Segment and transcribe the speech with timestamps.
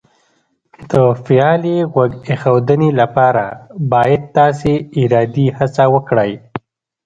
[0.89, 0.91] د
[1.23, 3.45] فعالې غوږ ایښودنې لپاره
[3.93, 6.31] باید تاسې ارادي هڅه وکړئ